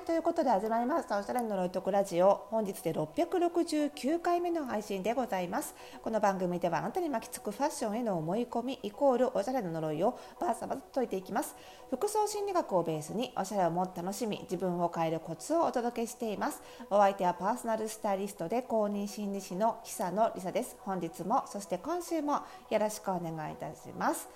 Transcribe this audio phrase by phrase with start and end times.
[0.00, 2.46] はいということで始まりましたおしゃれの呪いとくラジオ。
[2.48, 5.74] 本日で669回目の配信でございます。
[6.02, 11.54] この番組ではあなたに巻きつくファッションへの思い込みイコールおしゃれの呪いをバーサバと解いていきます。
[11.90, 16.62] 服装心理学をベースにおしゃれをもっと楽しみ自分を変えるコツをお届けしています。
[16.88, 20.76] お相手はパーソナルスタイリストで公認心理師の久野りさです。
[20.80, 22.40] 本日もそして今週も
[22.70, 24.30] よろしくお願いいたします。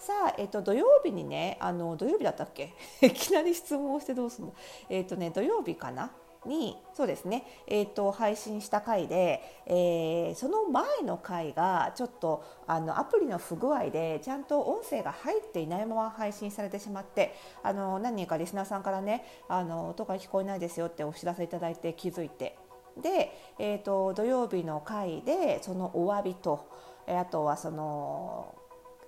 [0.00, 2.72] さあ、えっと、土曜日にねあの土曜日だったっけ？
[3.06, 4.54] いきなり質問をしてどうするの？
[4.88, 6.10] えっとね土曜日かな？
[6.46, 22.56] にそうですね、えーと、配信した回で、えー、その前の回がちょっとあのアプリの不具合でちゃんと音声が入っていないまま配信されてしまってあの何人かリスナーさんからねあの音が聞こえないですよってお知らせいただいて気づいて。
[22.96, 26.66] で、えーと、土曜日の回でそのお詫びと
[27.06, 28.54] あとはその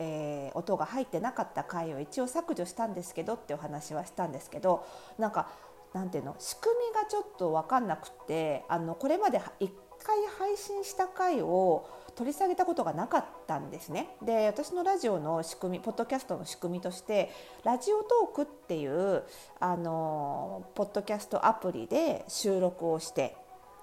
[0.03, 4.85] えー、音が入ってなかった回を一応削除したんですけどってお話はしたんですけど
[5.19, 5.49] なんか
[5.95, 9.71] なんていうの仕組みがちょっと分かんなくてあのこれまで1
[10.03, 14.17] 回配信した回を取り下げたことがなかったんですね。
[14.23, 17.31] で私のラジオの仕組みポッドキャストの仕組みとして
[17.65, 19.23] ラジオトークっていう
[19.61, 23.37] あのポッドキャストアプリで収録をして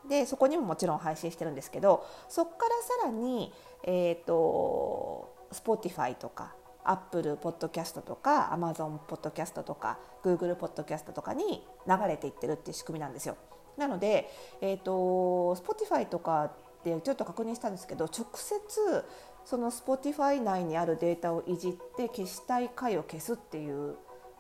[0.08, 2.72] でそこにももちろん配信してるんですけどそこから
[3.04, 3.54] さらに、
[3.84, 13.38] えーと Spotify とか Apple Podcast とか Amazon Podcast とか Google Podcast とかに流れていってるっていう仕組みなんですよ。
[13.78, 14.30] なので、
[14.62, 16.52] えーと、Spotify とか
[16.84, 19.06] でちょっと確認したんですけど直接
[19.46, 23.96] その Spotify 内にあるデータをいじって消したい回を消すっていう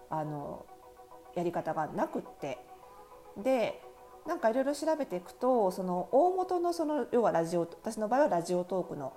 [0.10, 0.66] あの
[1.36, 2.58] やり方がなくって
[3.38, 3.82] で
[4.28, 9.14] なんかいろいろ調べていくとその大元のその要はラジオ私の場合はラジオトークの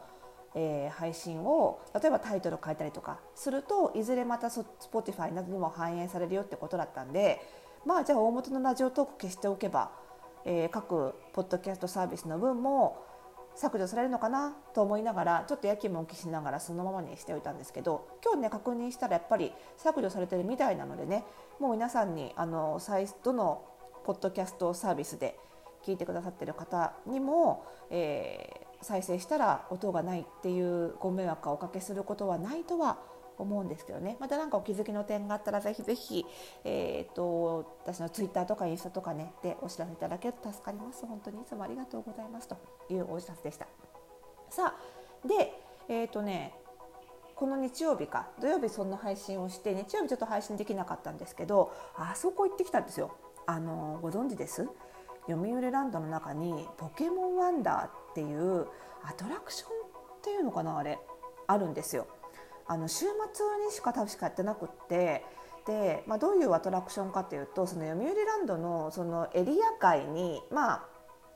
[0.54, 7.40] えー、配信を例えばタイトル変えたりとかするといずれまた Spotify などにも反映されるよってことだったんで
[7.86, 9.90] まあじゃあ大元のラジオトーク消しておけば、
[10.44, 13.02] えー、各ポッドキャストサービスの分も
[13.54, 21.24] 削除されるのかなと思いながらちょっとやきもきしながらそのままにしておいたんですけど今日ね確認したらやっぱり削除されてるみたいなのでね
[21.58, 22.80] もう皆さんにあの
[23.22, 23.64] どの
[24.04, 25.38] ポッドキャストサービスで
[25.84, 32.98] 聞いてくださってる方にも、えー再生したら音がないっていうご迷惑をおかけすることはないとは
[33.38, 34.16] 思うんですけどね。
[34.20, 36.26] また何かお気づきの点があったらぜひぜひ、
[36.64, 41.06] えーと、私のツイッターとかインスタとかねでお知らせいただけると助かります。
[41.06, 42.56] 本当にいつもありがとうございますと
[42.90, 43.66] いうお知らせでした。
[44.50, 45.52] さあで
[45.88, 46.54] えっ、ー、とね
[47.34, 48.28] この日曜日か。
[48.40, 53.16] 土曜日そんな配信をして日曜日ちょっと配信できなかったんですけどあそこ行ってきたんですよ。
[53.46, 54.68] あのご存知です？
[55.28, 58.66] 読売ランドの中にポケモンワンダーっていう
[59.04, 60.98] アトラクションっていうのかなあれ
[61.46, 62.06] あるんですよ。
[62.66, 65.24] あの週末にしか確かやってなくって
[65.66, 70.86] で、まあ、どういうアトラクションかというとその読売ランドのそのエリア外に、まあ、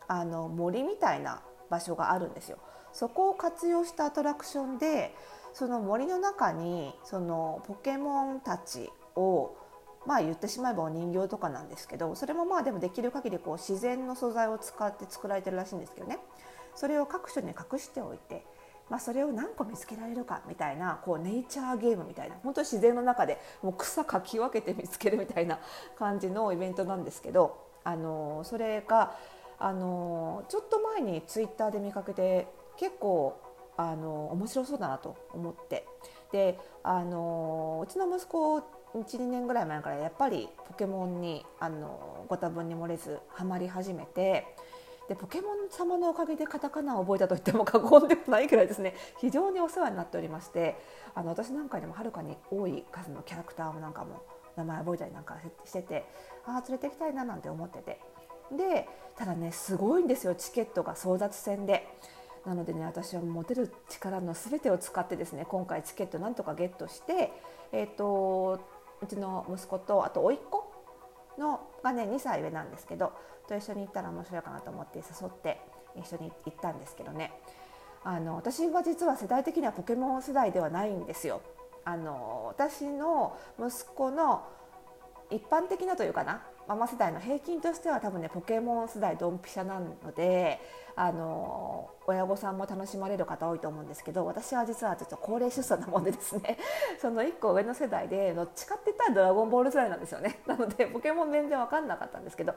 [0.09, 2.59] あの森みたいな場所があるんですよ。
[2.93, 5.15] そこを活用したアトラクションで
[5.53, 9.55] その森の中にそのポケモンたちを
[10.07, 16.19] まあ言ってしまえばお人形とかなんですけどそれもまあでもできる限りこう自然の素材を使って作られてるらしいんですけどね。
[16.77, 18.45] それを各所に隠しておいて、
[18.91, 25.59] まあ、それを何個見つけられるかみたいなこうネイチャーゲームみたいな本当に自然の中でもう草かき分けて見つけるみたいな
[25.99, 29.17] 感じのイベントなんですけどあのそれが
[29.59, 32.47] あのちょっと前にツイッターで見かけて
[32.77, 33.41] 結構
[33.79, 35.87] あの面白そうだなと思って。
[36.33, 38.61] であのうちの息子
[39.05, 44.47] 12年ぐらい前からやっぱりポケモンにあのご多分に漏れずハマり始めて
[45.09, 48.95] でポケモン様のおかげでカタカナを覚えたと言っても過言ではないくらいですね。
[49.19, 50.77] 非常にお世話になっておりまして
[51.15, 54.23] あの私なんかでもはるかに多い数のキャラクターなんかも
[54.57, 56.05] 名前覚えたりなんかしてて
[56.45, 58.01] ああ連れてきたいななんて思ってて。
[58.51, 60.35] でただねすごいんですよ。
[60.35, 61.87] チケットが争奪戦で。
[62.45, 67.33] なのでね私は持てる力の全てを使ってですね今回チケットなんとかゲットして、
[67.73, 68.61] えーと
[69.03, 70.73] うちの息子とあと甥っ子
[71.39, 73.13] のがね2歳上なんですけど
[73.49, 75.61] と一緒に行ったら面白いかなと思って誘って
[75.95, 77.33] 一緒に行ったんですけどね
[78.05, 81.41] あの私は実は世代的にはポケモン世代ではないんですよ。
[81.85, 84.45] あの私の息子の
[85.31, 90.61] 一般的なというかなママ世代の平均としては多分ねポケモン世代ドンピシャなので
[90.97, 96.59] あの親御さんも楽しまれる方多いと思うんですけど私は実はちょっと高齢出産なもんでですね
[97.01, 102.55] その1個上の世代でどっちかって言ったら「ドラゴンボール」世代なんですよね なのでポケモン全然分かんなかったんですけど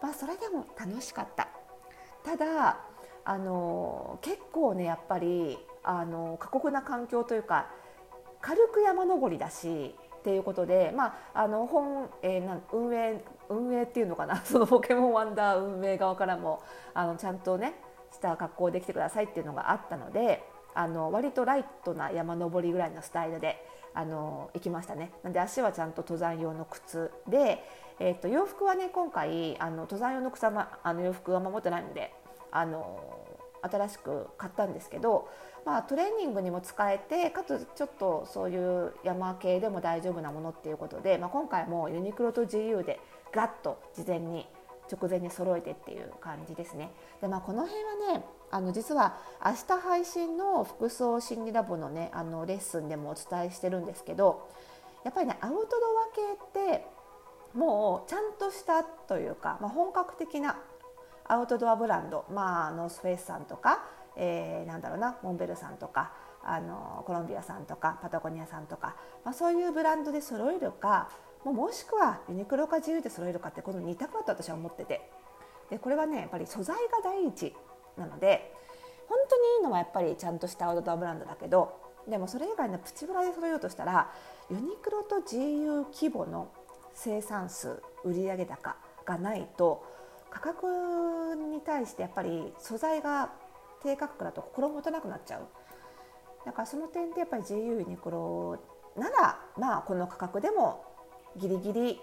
[0.00, 1.48] まあそれでも楽しかった。
[2.24, 2.78] ただ
[3.24, 7.68] あの結構ねやっぱりあの過酷な環境というか
[8.40, 14.36] 軽く山登りだしっていうことで、まあ、あの本、えー、運営運営っていうのかな？
[14.44, 16.62] そのポケモンワンダー運営側からも
[16.94, 17.74] あのちゃんとね
[18.12, 20.44] した格好できてくださいっていうのがあったので
[20.74, 25.12] あの割とライトな山登りぐらいのスタイルであの行きましたね。
[25.22, 27.62] なんで足はちゃんと登山用の靴で、
[27.98, 32.12] えー、と洋服はね今回あの登山用の草、ま、あの洋服は守ってないので
[32.50, 33.26] あの
[33.62, 35.28] 新しく買ったんですけど、
[35.64, 43.00] まあ、トレーニングにも使えてかつちょっとそういう山系でも大丈夫なものっていうことで、まあ、今回もユニクロと GU で
[43.32, 44.46] ガッと事前に
[44.92, 46.90] 直前に揃えてっていう感じですね。
[47.20, 54.48] でまあ、この辺はねあの実は明日配信の服装心理ラボのねあのレッスンでもお伝えしてるんですけど
[55.04, 55.66] やっぱりねアウトドア
[56.14, 56.84] 系って
[57.54, 60.58] もうちゃんとしたというか、まあ、本格的な
[61.32, 63.82] アウトドアブランド、まあ、ノースフェイスさんとか、
[64.16, 66.12] えー、なんだろうなモンベルさんとか
[66.44, 71.10] あのコロンビアさんとかパタゴニアさんとか、まあ、そういうブランドで揃えるか
[71.44, 75.10] もしくはユニクロか自由で揃えるかってこの2択だと私は思ってて。
[75.72, 77.54] でこれはねやっぱり素材が第一
[77.96, 78.52] なので
[79.08, 84.10] 本当にいいのはやっぱりちゃんとしたアウトドアブランドだけどでもそれ以外のプチブラで揃えようとしたら
[84.50, 86.50] ユニクロと GU 規模の
[86.92, 88.76] 生産数売上高
[89.06, 89.82] がないと
[90.32, 93.30] 価格に対してやっぱり素材が
[93.82, 95.46] 低価格だと心もとなくなっちゃう。
[96.46, 98.58] だからその点でやっぱり GU ユニクロ
[98.96, 100.84] ならまあこの価格でも
[101.36, 102.00] ギリギリ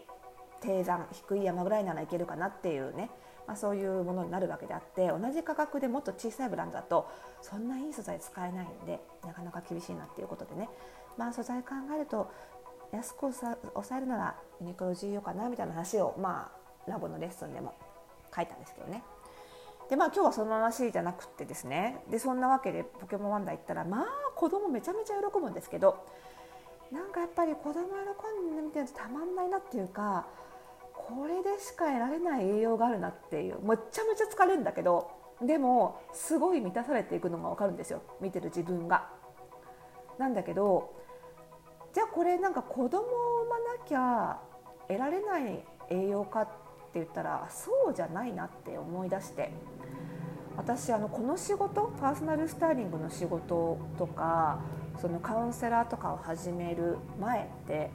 [0.62, 3.10] 低山低い山ぐらいならいけるかなっていうね、
[3.48, 7.10] まあ、そういうものになるわけであって同じ価格でもっと小さいブランドだと
[7.42, 10.70] そんないい素材使えないんでなかなか厳しいなっていうことでね、
[11.18, 12.31] まあ、素材考えると
[12.92, 13.58] 安く抑
[13.98, 16.52] えるならユニクロ重要かなみたいな話をま
[16.88, 17.74] あラボのレッスンでも
[18.36, 19.04] 書いたんですけどね。
[19.90, 24.06] でまあ今日はその話じゃなくってですねでそんなわけでポケモンワンダー行ったらまあ
[24.36, 26.06] 子供めちゃめちゃ喜ぶんですけど
[26.92, 30.28] なんかやっぱり子供喜んでみてるとたまんないなっていうか
[30.94, 35.10] これでしか得られない栄養があるなっていうめちゃめちゃ疲れるんだけど
[35.42, 39.10] でもすごい満たされていくのが分かるんですよ見てる自分が。
[40.20, 40.94] なんだけど
[41.94, 44.40] じゃあこれなんか子供を産まなきゃ
[44.88, 46.48] 得られない栄養かっ
[46.89, 49.51] って言ったらそうじゃないなって思い出して
[50.57, 54.59] 私あのこの仕事パーソナルスタイリングの仕事とか
[55.00, 57.91] そのカウンセラーとかを始める前って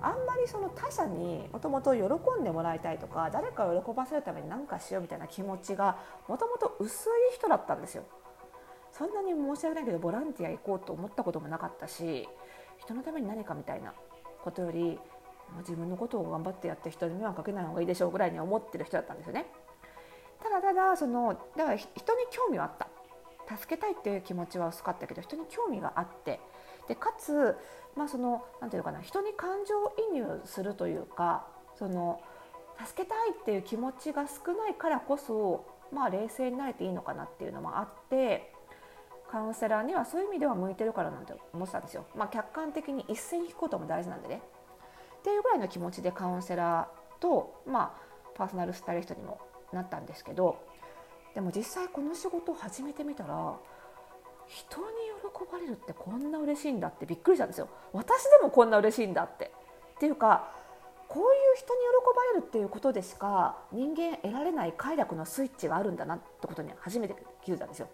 [0.00, 2.02] あんまりその他者にもともと喜
[2.40, 8.04] んでもらいたいとか誰かを喜ばせるために何かしようみたいな気持ちがもともと薄い人だったんですよ。
[8.92, 12.28] そんなに申し訳ないけどボランティア行こうと思ったこともなかったし
[12.78, 13.92] 人のために何かみたいな
[14.42, 14.98] ことより
[15.58, 19.46] 自分のことを頑張ってやって人に迷惑かけない方がいいでしょうぐらいに思ってる人だったんですよね。
[20.42, 26.38] ただただそのだから人に興味はあった助けたいっていう気持ちは薄かったけど人に興味があって
[26.86, 27.56] でかつ、
[27.96, 29.74] まあ、そのなんていうかな人に感情
[30.10, 31.46] 移入するというか
[31.78, 32.20] その
[32.84, 38.52] 助けたいっていう気持ちが少ないからこそ、まあ、冷静になれていいのかなっていうのもあって
[39.30, 42.06] カウンセラーにはそういう意味では向いてるからなんて思ってたんですよ。
[42.16, 44.40] まあ、客観的に一斉に聞くことも大事なんでね。
[45.18, 47.92] っていうぐらいの気持ちでカウンセラーと、まあ、
[48.34, 49.40] パーソナルスタイリストにも
[49.72, 50.58] なったんですけど
[51.34, 53.56] でも実際この仕事を始めてみたら
[54.46, 54.84] 人に
[55.32, 57.68] 喜ばれるってこんな嬉しいんだってびっくりしたんですよ。
[57.92, 59.52] 私でもこんな嬉しいんだって。
[59.96, 60.50] っていうか
[61.08, 67.88] こういう人に喜ばれるっていうことでしか人間得られない快楽のスイッチがあるんだなってことに初めて気づいたんですよ。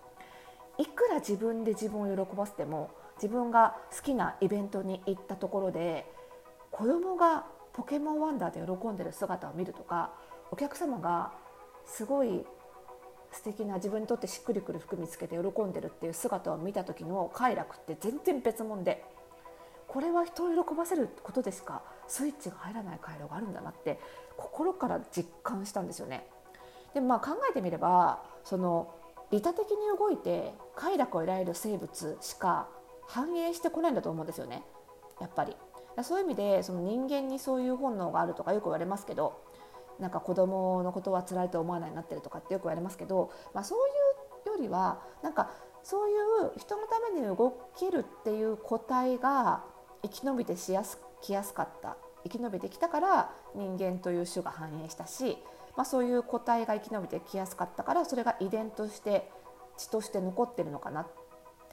[0.78, 6.12] いくら自分で自分を喜ばせても自分が好きなイベントに行ったところで
[6.76, 10.10] 子供がポケモンワンダーで喜んでる姿を見るとか
[10.50, 11.32] お客様が
[11.86, 12.44] すごい
[13.30, 19.04] 素敵な自分にとってしっくりくる服見つけて喜んでるっていう姿を見た時の快楽って全然別物で
[19.86, 21.82] これは人を喜ばせることでしか？
[22.08, 24.00] スイッチが入らない快楽があるんだなって
[24.36, 26.26] 心から実感したんですよね。
[26.92, 28.92] でまあ考えてみればその
[29.30, 32.68] 利他的に動いて快楽を得られる生物しか
[33.06, 34.64] 反映してこないんだと思うんですよね。
[35.20, 35.56] やっぱり。
[36.02, 39.40] そういう意味でその人間にそういう本能があるとかよく言われますけど
[40.00, 43.78] なんか子供のことは辛いと思わないになってるとかってよく言われますけど、まあ、そう
[44.48, 45.50] いうよりはなんか
[45.82, 49.64] そういう人のために動けるっていう個体が
[50.02, 55.38] 生き延びてしやすきやすかった生き延びてきたから人間という種が繁栄したし、
[55.76, 59.30] まあ、そういう個体が生き延びてきやすかったからそれが遺伝として
[59.76, 61.23] 血として残ってるのかなって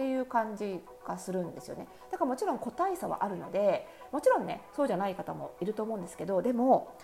[0.02, 6.96] ていう感じがするんですよねだからもちろん個体差はあるのでもちろんねそうじゃない方もいると思うんですけどでも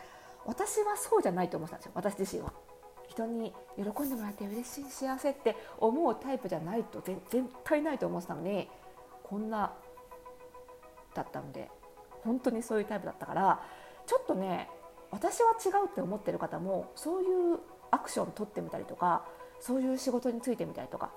[0.47, 2.51] 私はそうじゃないと思ってたんですよ私自身は。
[3.07, 7.21] 人に喜んでもらって嬉しい幸せって思うタイプじゃないと絶
[7.63, 8.67] 対ないと思ってたのに
[9.23, 9.71] こんな
[11.13, 11.69] だったので
[12.23, 13.61] 本当にそういうタイプだったから
[14.05, 14.69] ちょっとね
[15.11, 17.59] 私は違うって思ってる方もそういう
[17.91, 19.25] アクション取ってみたりとか
[19.59, 21.11] そういう仕事についてみたりとか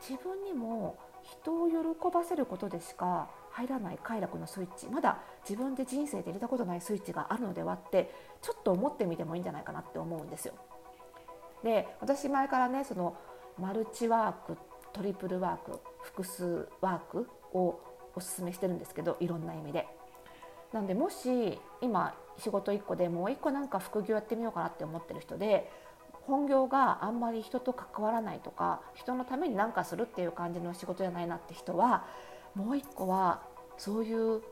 [0.00, 0.98] 自分にも
[1.30, 1.76] 人を喜
[2.12, 5.18] ばせることでしか入らない快楽のスイッチまだ
[5.48, 10.54] 自分で人生で入れたことないスイッチがあるのではってちょっと思ってみてもいいんじゃないかなって思うんですよ。
[11.62, 13.16] で私前からねその
[13.58, 14.56] マルチワーク
[14.92, 17.80] トリプルワーク複数ワークを
[18.14, 19.86] おすすめしてるんですけどいろんな意味で。
[20.72, 25.70] なんでもし今仕事1個でもう1個なんか副業やってみようかなって思ってる人で
[26.28, 32.04] 本業があんまり人と関わらないとか人のために何かするっていう感じの仕事じゃないなって人は
[32.54, 33.42] もう1個は
[33.78, 34.42] そういう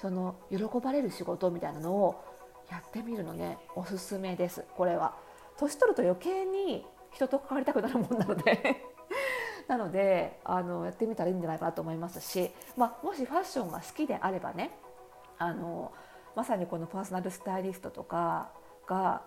[0.00, 2.22] その喜ばれる仕事みたいなのを
[2.70, 3.58] やってみるのね。
[3.74, 5.14] おすすめですこれは。
[5.56, 8.82] 年取ると余計に人と関わりたくなるもんなので。
[9.66, 14.70] なのであのやってみたらいいんじゃないかなと思いますし、まあ、もしファッションが好きであればね
[15.38, 15.92] あの
[16.36, 18.52] まさにこのパーソナルスタイリストとか
[18.86, 19.22] が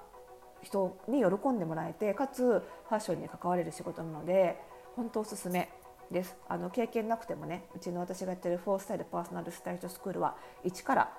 [0.62, 4.60] 人に喜んでもらえてかつファッションに関われる仕事なので
[4.96, 5.70] 本当おすすめ
[6.12, 11.14] ですあの経験なくてもねうちの私がやってるフォースタイルパーソナルスタイルスクールは一から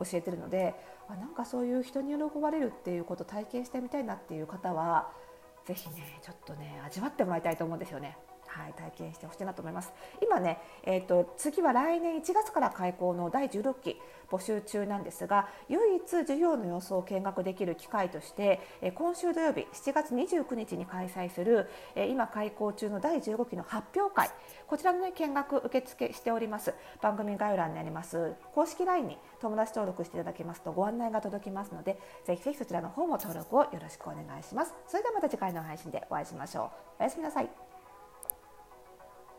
[0.00, 0.74] 教えてるので
[1.08, 5.10] あなんかそういう人に喜ばれるっていうことを体験してみたいなっていう方は
[5.66, 8.16] 是非ねちょっとね味わってもらいたいと思うんですよね。
[8.58, 9.92] はい、体験してほしいなと思います。
[10.22, 14.00] 今ね、えーと、次は来年1月から開校の第16期
[14.30, 18.60] 募集中なんですが唯一授業の様子を見学できる機会として、
[18.94, 24.30] 今週土曜日7月29日に開催する、今開校中の第15期の発表会
[24.66, 26.74] こちらの、ね、見学受付しております。
[27.00, 34.74] 番組概要欄にあります公式 LINE に友達登録していただけますとご案内が届きますのでぜひぜひそちらの方も登録をよろしくお願いします。
[34.86, 37.00] それではまた次回の配信でお会いしましょう。
[37.00, 37.67] おやすみなさい。